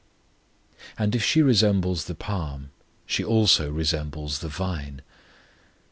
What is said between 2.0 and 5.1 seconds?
the palm she also resembles the vine.